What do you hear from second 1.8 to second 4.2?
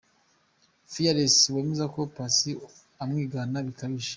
ko Paccy amwigana bikabije.